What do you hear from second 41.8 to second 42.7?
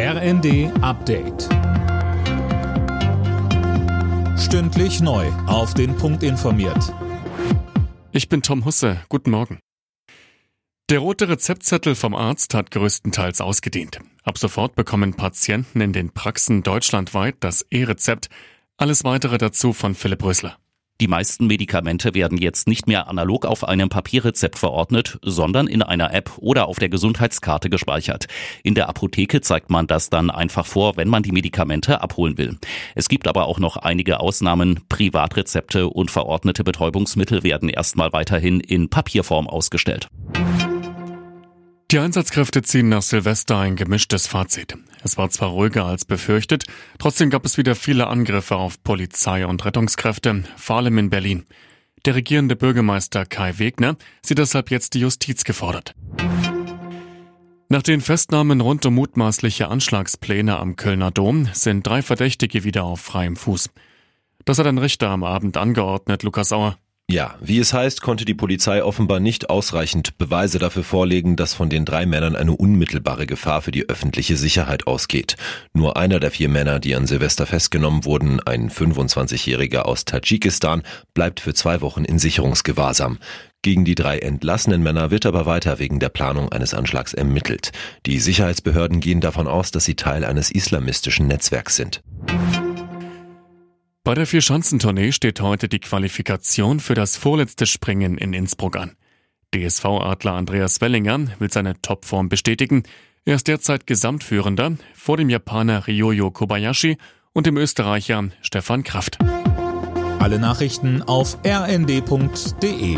Die Einsatzkräfte